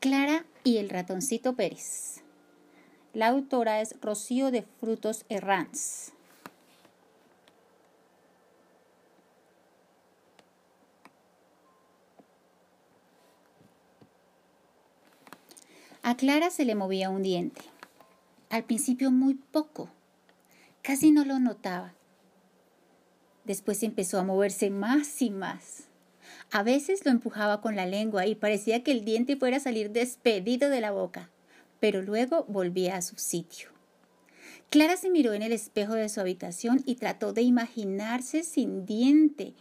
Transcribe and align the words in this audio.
Clara 0.00 0.44
y 0.62 0.76
el 0.76 0.90
ratoncito 0.90 1.56
Pérez. 1.56 2.22
La 3.14 3.26
autora 3.26 3.80
es 3.80 3.96
Rocío 4.00 4.52
de 4.52 4.62
Frutos 4.62 5.24
Errants. 5.28 6.12
A 16.04 16.16
Clara 16.16 16.50
se 16.50 16.64
le 16.64 16.76
movía 16.76 17.10
un 17.10 17.24
diente. 17.24 17.62
Al 18.50 18.62
principio 18.62 19.10
muy 19.10 19.34
poco. 19.34 19.90
Casi 20.82 21.10
no 21.10 21.24
lo 21.24 21.40
notaba. 21.40 21.92
Después 23.44 23.82
empezó 23.82 24.20
a 24.20 24.24
moverse 24.24 24.70
más 24.70 25.20
y 25.22 25.30
más. 25.30 25.87
A 26.50 26.62
veces 26.62 27.04
lo 27.04 27.10
empujaba 27.10 27.60
con 27.60 27.76
la 27.76 27.84
lengua 27.84 28.26
y 28.26 28.34
parecía 28.34 28.82
que 28.82 28.90
el 28.90 29.04
diente 29.04 29.36
fuera 29.36 29.58
a 29.58 29.60
salir 29.60 29.90
despedido 29.90 30.70
de 30.70 30.80
la 30.80 30.92
boca, 30.92 31.30
pero 31.78 32.00
luego 32.00 32.44
volvía 32.48 32.96
a 32.96 33.02
su 33.02 33.16
sitio. 33.16 33.68
Clara 34.70 34.96
se 34.96 35.10
miró 35.10 35.34
en 35.34 35.42
el 35.42 35.52
espejo 35.52 35.94
de 35.94 36.08
su 36.08 36.20
habitación 36.20 36.82
y 36.86 36.96
trató 36.96 37.32
de 37.32 37.42
imaginarse 37.42 38.42
sin 38.42 38.86
diente. 38.86 39.52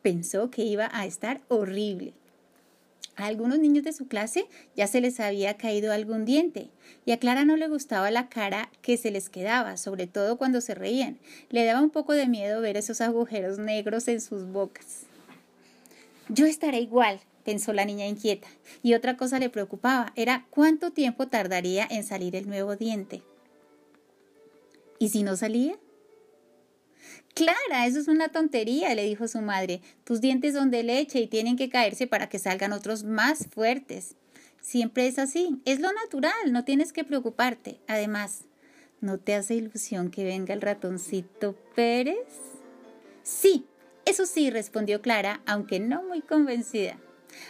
Pensó 0.00 0.50
que 0.50 0.64
iba 0.64 0.88
a 0.92 1.04
estar 1.04 1.42
horrible. 1.48 2.14
A 3.16 3.26
algunos 3.26 3.58
niños 3.58 3.84
de 3.84 3.94
su 3.94 4.08
clase 4.08 4.46
ya 4.76 4.86
se 4.86 5.00
les 5.00 5.20
había 5.20 5.56
caído 5.56 5.92
algún 5.92 6.26
diente 6.26 6.68
y 7.06 7.12
a 7.12 7.18
Clara 7.18 7.46
no 7.46 7.56
le 7.56 7.68
gustaba 7.68 8.10
la 8.10 8.28
cara 8.28 8.70
que 8.82 8.98
se 8.98 9.10
les 9.10 9.30
quedaba, 9.30 9.78
sobre 9.78 10.06
todo 10.06 10.36
cuando 10.36 10.60
se 10.60 10.74
reían. 10.74 11.18
Le 11.50 11.64
daba 11.64 11.80
un 11.80 11.90
poco 11.90 12.12
de 12.12 12.28
miedo 12.28 12.60
ver 12.60 12.76
esos 12.76 13.00
agujeros 13.00 13.58
negros 13.58 14.08
en 14.08 14.20
sus 14.20 14.44
bocas. 14.44 15.06
Yo 16.28 16.46
estaré 16.46 16.80
igual, 16.80 17.20
pensó 17.44 17.72
la 17.72 17.84
niña 17.84 18.06
inquieta, 18.06 18.48
y 18.82 18.94
otra 18.94 19.16
cosa 19.16 19.38
le 19.38 19.50
preocupaba, 19.50 20.12
era 20.16 20.46
cuánto 20.50 20.90
tiempo 20.90 21.28
tardaría 21.28 21.86
en 21.88 22.02
salir 22.02 22.34
el 22.34 22.48
nuevo 22.48 22.76
diente. 22.76 23.22
¿Y 24.98 25.10
si 25.10 25.22
no 25.22 25.36
salía? 25.36 25.78
Clara, 27.34 27.86
eso 27.86 28.00
es 28.00 28.08
una 28.08 28.28
tontería, 28.28 28.94
le 28.94 29.04
dijo 29.04 29.28
su 29.28 29.40
madre. 29.40 29.82
Tus 30.04 30.20
dientes 30.20 30.54
son 30.54 30.70
de 30.70 30.82
leche 30.82 31.20
y 31.20 31.26
tienen 31.26 31.56
que 31.56 31.68
caerse 31.68 32.06
para 32.06 32.28
que 32.28 32.38
salgan 32.38 32.72
otros 32.72 33.04
más 33.04 33.46
fuertes. 33.48 34.16
Siempre 34.62 35.06
es 35.06 35.18
así, 35.18 35.60
es 35.64 35.78
lo 35.78 35.92
natural, 35.92 36.32
no 36.50 36.64
tienes 36.64 36.92
que 36.92 37.04
preocuparte. 37.04 37.78
Además, 37.86 38.46
¿no 39.00 39.18
te 39.18 39.34
hace 39.34 39.54
ilusión 39.54 40.10
que 40.10 40.24
venga 40.24 40.54
el 40.54 40.62
ratoncito 40.62 41.54
Pérez? 41.74 42.26
Sí, 43.22 43.66
eso 44.06 44.24
sí, 44.24 44.50
respondió 44.50 45.02
Clara, 45.02 45.42
aunque 45.46 45.80
no 45.80 46.02
muy 46.02 46.22
convencida. 46.22 46.98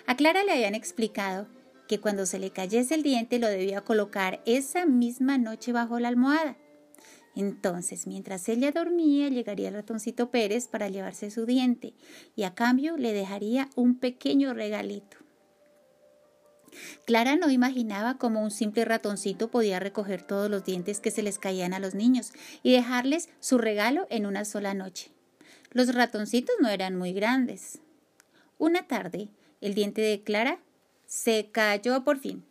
A 0.06 0.16
Clara 0.16 0.42
le 0.42 0.52
habían 0.52 0.74
explicado 0.74 1.46
que 1.86 2.00
cuando 2.00 2.26
se 2.26 2.38
le 2.38 2.50
cayese 2.50 2.94
el 2.94 3.02
diente 3.02 3.38
lo 3.38 3.46
debía 3.46 3.82
colocar 3.82 4.42
esa 4.46 4.86
misma 4.86 5.38
noche 5.38 5.72
bajo 5.72 6.00
la 6.00 6.08
almohada. 6.08 6.56
Entonces, 7.34 8.06
mientras 8.06 8.48
ella 8.48 8.72
dormía, 8.72 9.28
llegaría 9.28 9.68
el 9.68 9.74
ratoncito 9.74 10.30
Pérez 10.30 10.66
para 10.66 10.88
llevarse 10.88 11.30
su 11.30 11.44
diente 11.44 11.92
y 12.34 12.44
a 12.44 12.54
cambio 12.54 12.96
le 12.96 13.12
dejaría 13.12 13.68
un 13.76 13.98
pequeño 13.98 14.54
regalito. 14.54 15.18
Clara 17.04 17.36
no 17.36 17.50
imaginaba 17.50 18.16
cómo 18.16 18.42
un 18.42 18.50
simple 18.50 18.84
ratoncito 18.84 19.50
podía 19.50 19.78
recoger 19.78 20.22
todos 20.22 20.50
los 20.50 20.64
dientes 20.64 21.00
que 21.00 21.10
se 21.10 21.22
les 21.22 21.38
caían 21.38 21.74
a 21.74 21.78
los 21.78 21.94
niños 21.94 22.32
y 22.62 22.72
dejarles 22.72 23.28
su 23.40 23.58
regalo 23.58 24.06
en 24.10 24.26
una 24.26 24.44
sola 24.44 24.74
noche. 24.74 25.15
Los 25.76 25.94
ratoncitos 25.94 26.56
no 26.58 26.70
eran 26.70 26.96
muy 26.96 27.12
grandes. 27.12 27.80
Una 28.56 28.86
tarde, 28.86 29.28
el 29.60 29.74
diente 29.74 30.00
de 30.00 30.22
Clara 30.22 30.58
se 31.04 31.50
cayó 31.52 32.02
por 32.02 32.18
fin. 32.18 32.46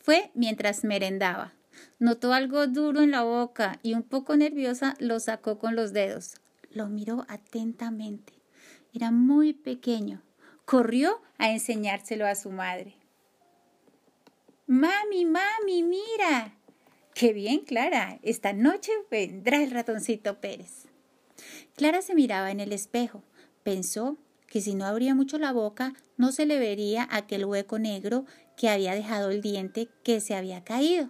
Fue 0.00 0.32
mientras 0.34 0.82
merendaba. 0.82 1.52
Notó 2.00 2.32
algo 2.32 2.66
duro 2.66 3.00
en 3.00 3.12
la 3.12 3.22
boca 3.22 3.78
y 3.84 3.94
un 3.94 4.02
poco 4.02 4.36
nerviosa 4.36 4.96
lo 4.98 5.20
sacó 5.20 5.60
con 5.60 5.76
los 5.76 5.92
dedos. 5.92 6.34
Lo 6.72 6.88
miró 6.88 7.26
atentamente. 7.28 8.32
Era 8.92 9.12
muy 9.12 9.52
pequeño. 9.52 10.20
Corrió 10.64 11.22
a 11.38 11.52
enseñárselo 11.52 12.26
a 12.26 12.34
su 12.34 12.50
madre. 12.50 12.96
Mami, 14.66 15.26
mami, 15.26 15.84
mira. 15.84 16.56
Qué 17.14 17.32
bien, 17.32 17.60
Clara. 17.60 18.18
Esta 18.24 18.52
noche 18.52 18.90
vendrá 19.12 19.62
el 19.62 19.70
ratoncito 19.70 20.40
Pérez. 20.40 20.88
Clara 21.76 22.02
se 22.02 22.14
miraba 22.14 22.50
en 22.50 22.60
el 22.60 22.72
espejo. 22.72 23.22
Pensó 23.62 24.18
que 24.46 24.60
si 24.60 24.74
no 24.74 24.84
abría 24.84 25.14
mucho 25.14 25.38
la 25.38 25.52
boca 25.52 25.94
no 26.16 26.30
se 26.32 26.46
le 26.46 26.58
vería 26.58 27.08
aquel 27.10 27.44
hueco 27.44 27.78
negro 27.78 28.26
que 28.56 28.68
había 28.68 28.94
dejado 28.94 29.30
el 29.30 29.40
diente 29.40 29.88
que 30.04 30.20
se 30.20 30.34
había 30.34 30.62
caído. 30.62 31.08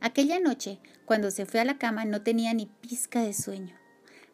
Aquella 0.00 0.40
noche, 0.40 0.78
cuando 1.06 1.30
se 1.30 1.46
fue 1.46 1.60
a 1.60 1.64
la 1.64 1.78
cama, 1.78 2.04
no 2.04 2.22
tenía 2.22 2.52
ni 2.52 2.66
pizca 2.66 3.22
de 3.22 3.32
sueño. 3.32 3.74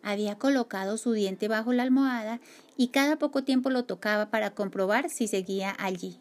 Había 0.02 0.38
colocado 0.38 0.96
su 0.96 1.12
diente 1.12 1.46
bajo 1.48 1.72
la 1.72 1.82
almohada 1.82 2.40
y 2.76 2.88
cada 2.88 3.18
poco 3.18 3.44
tiempo 3.44 3.70
lo 3.70 3.84
tocaba 3.84 4.30
para 4.30 4.54
comprobar 4.54 5.10
si 5.10 5.28
seguía 5.28 5.76
allí. 5.78 6.18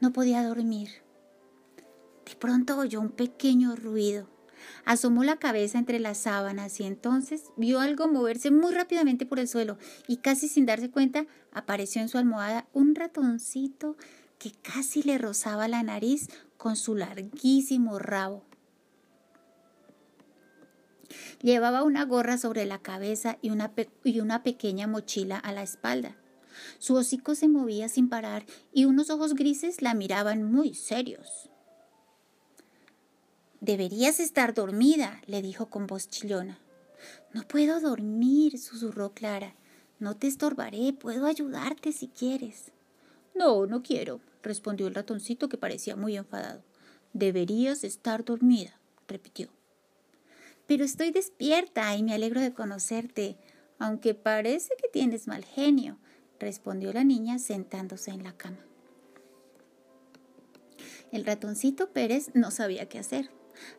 No 0.00 0.12
podía 0.12 0.42
dormir. 0.42 0.90
De 2.26 2.36
pronto 2.36 2.78
oyó 2.78 3.00
un 3.00 3.10
pequeño 3.10 3.74
ruido. 3.76 4.28
Asomó 4.84 5.24
la 5.24 5.36
cabeza 5.36 5.78
entre 5.78 6.00
las 6.00 6.18
sábanas 6.18 6.80
y 6.80 6.84
entonces 6.84 7.44
vio 7.56 7.80
algo 7.80 8.08
moverse 8.08 8.50
muy 8.50 8.72
rápidamente 8.72 9.26
por 9.26 9.38
el 9.38 9.48
suelo 9.48 9.78
y 10.06 10.18
casi 10.18 10.48
sin 10.48 10.66
darse 10.66 10.90
cuenta 10.90 11.26
apareció 11.52 12.02
en 12.02 12.08
su 12.08 12.18
almohada 12.18 12.68
un 12.72 12.94
ratoncito 12.94 13.96
que 14.38 14.52
casi 14.52 15.02
le 15.02 15.18
rozaba 15.18 15.68
la 15.68 15.82
nariz 15.82 16.28
con 16.56 16.76
su 16.76 16.94
larguísimo 16.94 17.98
rabo. 17.98 18.44
Llevaba 21.42 21.82
una 21.82 22.04
gorra 22.04 22.38
sobre 22.38 22.66
la 22.66 22.78
cabeza 22.78 23.38
y 23.40 23.50
una, 23.50 23.72
y 24.04 24.20
una 24.20 24.42
pequeña 24.42 24.86
mochila 24.86 25.36
a 25.36 25.52
la 25.52 25.62
espalda. 25.62 26.16
Su 26.78 26.94
hocico 26.94 27.34
se 27.34 27.48
movía 27.48 27.88
sin 27.88 28.08
parar 28.08 28.44
y 28.72 28.86
unos 28.86 29.10
ojos 29.10 29.34
grises 29.34 29.82
la 29.82 29.94
miraban 29.94 30.42
muy 30.42 30.74
serios. 30.74 31.50
Deberías 33.60 34.20
estar 34.20 34.52
dormida, 34.52 35.22
le 35.26 35.40
dijo 35.40 35.66
con 35.66 35.86
voz 35.86 36.08
chillona. 36.08 36.60
No 37.32 37.46
puedo 37.48 37.80
dormir, 37.80 38.58
susurró 38.58 39.12
Clara. 39.12 39.54
No 39.98 40.16
te 40.16 40.26
estorbaré, 40.26 40.92
puedo 40.92 41.26
ayudarte 41.26 41.92
si 41.92 42.08
quieres. 42.08 42.72
No, 43.34 43.66
no 43.66 43.82
quiero, 43.82 44.20
respondió 44.42 44.86
el 44.86 44.94
ratoncito 44.94 45.48
que 45.48 45.56
parecía 45.56 45.96
muy 45.96 46.16
enfadado. 46.16 46.62
Deberías 47.14 47.82
estar 47.82 48.24
dormida, 48.24 48.78
repitió. 49.08 49.48
Pero 50.66 50.84
estoy 50.84 51.10
despierta 51.10 51.94
y 51.96 52.02
me 52.02 52.12
alegro 52.12 52.40
de 52.40 52.52
conocerte, 52.52 53.38
aunque 53.78 54.14
parece 54.14 54.74
que 54.80 54.88
tienes 54.88 55.26
mal 55.26 55.44
genio, 55.44 55.98
respondió 56.38 56.92
la 56.92 57.04
niña 57.04 57.38
sentándose 57.38 58.10
en 58.10 58.24
la 58.24 58.36
cama. 58.36 58.58
El 61.12 61.24
ratoncito 61.24 61.90
Pérez 61.92 62.30
no 62.34 62.50
sabía 62.50 62.88
qué 62.88 62.98
hacer. 62.98 63.30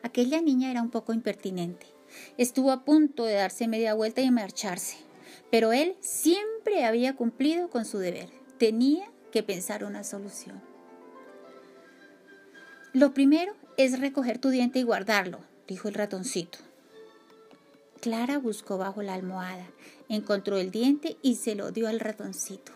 Aquella 0.04 0.42
niña 0.42 0.72
era 0.72 0.82
un 0.82 0.90
poco 0.90 1.14
impertinente. 1.14 1.88
Estuvo 2.38 2.72
a 2.72 2.84
punto 2.86 3.26
de 3.26 3.34
darse 3.34 3.68
media 3.68 3.94
vuelta 3.94 4.22
y 4.22 4.32
marcharse, 4.32 4.98
pero 5.52 5.74
él 5.74 5.96
siempre 6.00 6.86
había 6.86 7.16
cumplido 7.16 7.70
con 7.70 7.86
su 7.86 7.98
deber. 7.98 8.30
Tenía 8.58 9.12
que 9.32 9.44
pensar 9.44 9.84
una 9.84 10.04
solución. 10.04 10.62
Lo 12.94 13.14
primero 13.14 13.54
es 13.78 14.00
recoger 14.00 14.40
tu 14.40 14.50
diente 14.50 14.80
y 14.80 14.84
guardarlo, 14.84 15.40
dijo 15.68 15.88
el 15.88 15.94
ratoncito. 15.94 16.60
Clara 18.02 18.38
buscó 18.38 18.78
bajo 18.78 19.04
la 19.04 19.14
almohada, 19.14 19.68
encontró 20.10 20.58
el 20.58 20.72
diente 20.72 21.18
y 21.22 21.36
se 21.36 21.56
lo 21.56 21.72
dio 21.72 21.88
al 21.88 22.00
ratoncito. 22.00 22.72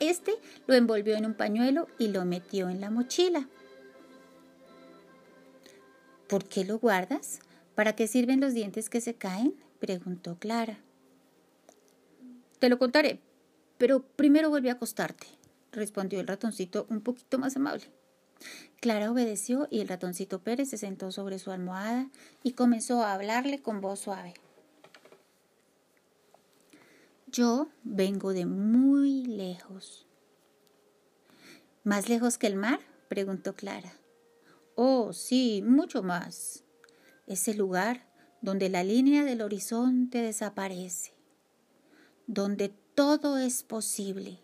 Este 0.00 0.32
lo 0.66 0.74
envolvió 0.74 1.16
en 1.16 1.26
un 1.26 1.34
pañuelo 1.34 1.88
y 1.98 2.08
lo 2.08 2.24
metió 2.24 2.68
en 2.68 2.80
la 2.80 2.90
mochila. 2.90 3.48
¿Por 6.30 6.44
qué 6.44 6.64
lo 6.64 6.78
guardas? 6.78 7.40
¿Para 7.74 7.96
qué 7.96 8.06
sirven 8.06 8.40
los 8.40 8.54
dientes 8.54 8.88
que 8.88 9.00
se 9.00 9.14
caen? 9.14 9.56
preguntó 9.80 10.38
Clara. 10.38 10.78
Te 12.60 12.68
lo 12.68 12.78
contaré, 12.78 13.18
pero 13.78 14.04
primero 14.04 14.48
vuelve 14.48 14.70
a 14.70 14.74
acostarte, 14.74 15.26
respondió 15.72 16.20
el 16.20 16.28
ratoncito 16.28 16.86
un 16.88 17.00
poquito 17.00 17.40
más 17.40 17.56
amable. 17.56 17.86
Clara 18.80 19.10
obedeció 19.10 19.66
y 19.72 19.80
el 19.80 19.88
ratoncito 19.88 20.38
Pérez 20.38 20.70
se 20.70 20.78
sentó 20.78 21.10
sobre 21.10 21.40
su 21.40 21.50
almohada 21.50 22.08
y 22.44 22.52
comenzó 22.52 23.02
a 23.02 23.14
hablarle 23.14 23.60
con 23.60 23.80
voz 23.80 23.98
suave. 23.98 24.34
Yo 27.26 27.66
vengo 27.82 28.32
de 28.32 28.46
muy 28.46 29.24
lejos. 29.24 30.06
¿Más 31.82 32.08
lejos 32.08 32.38
que 32.38 32.46
el 32.46 32.54
mar? 32.54 32.78
preguntó 33.08 33.56
Clara. 33.56 33.94
Oh, 34.82 35.12
sí, 35.12 35.62
mucho 35.62 36.02
más. 36.02 36.64
Ese 37.26 37.52
lugar 37.52 38.10
donde 38.40 38.70
la 38.70 38.82
línea 38.82 39.24
del 39.24 39.42
horizonte 39.42 40.22
desaparece, 40.22 41.12
donde 42.26 42.70
todo 42.94 43.36
es 43.36 43.62
posible. 43.62 44.40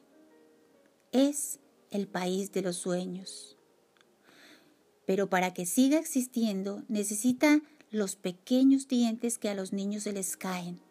Es 1.11 1.59
el 1.91 2.07
país 2.07 2.53
de 2.53 2.61
los 2.61 2.77
sueños. 2.77 3.57
Pero 5.07 5.31
para 5.31 5.55
que 5.55 5.65
siga 5.65 5.99
existiendo 5.99 6.83
necesita 6.89 7.63
los 7.91 8.17
pequeños 8.17 8.89
dientes 8.89 9.39
que 9.39 9.49
a 9.49 9.55
los 9.55 9.73
niños 9.73 10.03
se 10.03 10.13
les 10.13 10.37
caen, 10.37 10.83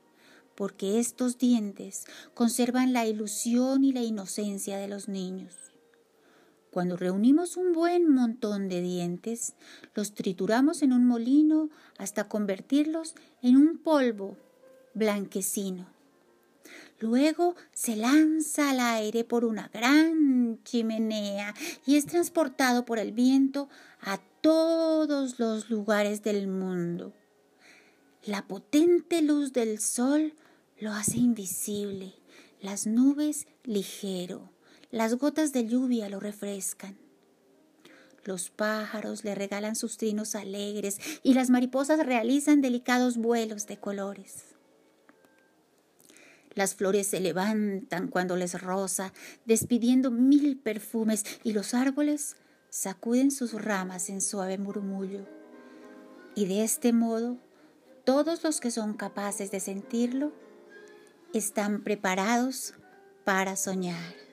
porque 0.56 0.98
estos 0.98 1.38
dientes 1.38 2.06
conservan 2.34 2.94
la 2.94 3.06
ilusión 3.06 3.84
y 3.84 3.94
la 3.94 4.02
inocencia 4.02 4.80
de 4.80 4.88
los 4.88 5.08
niños. 5.08 5.75
Cuando 6.76 6.98
reunimos 6.98 7.56
un 7.56 7.72
buen 7.72 8.14
montón 8.14 8.68
de 8.68 8.82
dientes, 8.82 9.54
los 9.94 10.14
trituramos 10.14 10.82
en 10.82 10.92
un 10.92 11.06
molino 11.08 11.70
hasta 11.98 12.28
convertirlos 12.28 13.16
en 13.42 13.56
un 13.56 13.78
polvo 13.78 14.36
blanquecino. 14.94 15.88
Luego 17.00 17.56
se 17.72 17.96
lanza 17.96 18.72
al 18.72 18.82
aire 18.82 19.24
por 19.24 19.46
una 19.46 19.70
gran 19.70 20.62
chimenea 20.66 21.54
y 21.86 21.96
es 21.96 22.08
transportado 22.08 22.84
por 22.84 23.00
el 23.00 23.14
viento 23.14 23.70
a 24.02 24.20
todos 24.42 25.40
los 25.40 25.70
lugares 25.70 26.24
del 26.24 26.50
mundo. 26.50 27.14
La 28.26 28.48
potente 28.50 29.22
luz 29.22 29.54
del 29.54 29.80
sol 29.80 30.34
lo 30.78 30.92
hace 30.92 31.20
invisible, 31.20 32.16
las 32.60 32.86
nubes 32.86 33.48
ligero 33.64 34.54
las 34.92 35.16
gotas 35.16 35.52
de 35.52 35.66
lluvia 35.66 36.10
lo 36.10 36.20
refrescan. 36.20 36.98
Los 38.24 38.50
pájaros 38.50 39.24
le 39.24 39.36
regalan 39.36 39.76
sus 39.76 39.98
trinos 39.98 40.36
alegres 40.36 41.00
y 41.22 41.36
las 41.36 41.50
mariposas 41.50 42.04
realizan 42.06 42.62
delicados 42.62 43.18
vuelos 43.18 43.68
de 43.68 43.78
colores. 43.78 44.56
Las 46.56 46.74
flores 46.74 47.08
se 47.08 47.20
levantan 47.20 48.08
cuando 48.08 48.38
les 48.38 48.60
rosa, 48.60 49.14
despidiendo 49.46 50.10
mil 50.10 50.58
perfumes, 50.58 51.26
y 51.44 51.52
los 51.52 51.74
árboles 51.74 52.38
sacuden 52.70 53.30
sus 53.30 53.52
ramas 53.54 54.10
en 54.10 54.22
suave 54.22 54.58
murmullo. 54.58 55.28
Y 56.34 56.46
de 56.46 56.64
este 56.64 56.94
modo, 56.94 57.38
todos 58.06 58.44
los 58.44 58.62
que 58.62 58.72
son 58.72 58.94
capaces 58.94 59.52
de 59.52 59.60
sentirlo 59.60 60.32
están 61.34 61.84
preparados 61.84 62.74
para 63.26 63.58
soñar. 63.58 64.25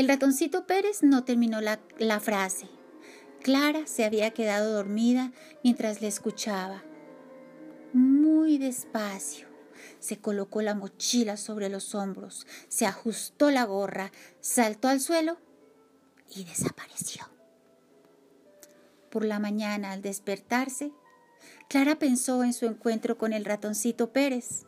El 0.00 0.08
ratoncito 0.08 0.66
Pérez 0.66 1.02
no 1.02 1.24
terminó 1.24 1.60
la, 1.60 2.20
frase. 2.20 2.70
Clara 3.42 3.86
se 3.86 4.06
había 4.06 4.30
quedado 4.30 4.72
dormida 4.72 5.30
mientras 5.62 6.00
le 6.00 6.08
escuchaba. 6.08 6.82
Muy 7.92 8.56
despacio. 8.56 9.46
Se 9.98 10.18
colocó 10.18 10.62
la 10.62 10.74
mochila 10.74 11.36
sobre 11.36 11.68
los 11.68 11.94
hombros, 11.94 12.46
se 12.68 12.86
ajustó 12.86 13.50
la 13.50 13.64
gorra, 13.64 14.10
saltó 14.40 14.88
al 14.88 15.00
suelo 15.00 15.36
y 16.34 16.44
desapareció. 16.44 17.28
Por 19.10 19.26
la 19.26 19.38
mañana, 19.38 19.92
al 19.92 20.00
despertarse, 20.00 20.92
Clara 21.68 21.98
pensó 21.98 22.42
en 22.42 22.54
su 22.54 22.64
encuentro 22.64 23.18
con 23.18 23.34
el 23.34 23.44
ratoncito 23.44 24.14
Pérez. 24.14 24.64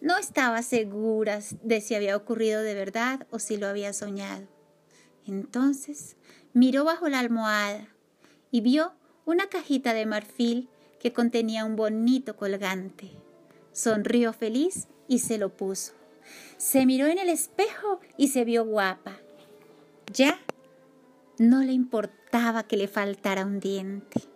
No 0.00 0.16
estaba 0.16 0.62
segura 0.62 1.40
de 1.62 1.80
si 1.80 1.94
había 1.94 2.16
ocurrido 2.16 2.62
de 2.62 2.74
verdad 2.74 3.26
o 3.30 3.38
si 3.38 3.56
lo 3.56 3.66
había 3.66 3.92
soñado. 3.92 4.48
Entonces 5.26 6.16
miró 6.54 6.84
bajo 6.84 7.08
la 7.08 7.18
almohada 7.18 7.88
y 8.50 8.62
vio 8.62 8.92
una 9.26 9.48
cajita 9.48 9.92
de 9.92 10.06
marfil 10.06 10.68
que 10.98 11.12
contenía 11.12 11.64
un 11.64 11.76
bonito 11.76 12.36
colgante. 12.36 13.10
Sonrió 13.72 14.32
feliz 14.32 14.88
y 15.06 15.18
se 15.18 15.38
lo 15.38 15.56
puso. 15.56 15.92
Se 16.56 16.86
miró 16.86 17.06
en 17.06 17.18
el 17.18 17.28
espejo 17.28 18.00
y 18.16 18.28
se 18.28 18.44
vio 18.44 18.64
guapa. 18.64 19.18
Ya 20.12 20.38
no 21.38 21.62
le 21.62 21.72
importaba 21.72 22.64
que 22.64 22.76
le 22.76 22.88
faltara 22.88 23.44
un 23.44 23.60
diente. 23.60 24.29